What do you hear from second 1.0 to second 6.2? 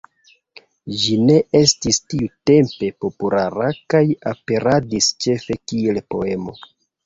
Ĝi ne estis tiutempe populara kaj aperadis ĉefe kiel